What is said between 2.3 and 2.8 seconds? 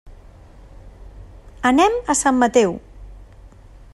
Mateu.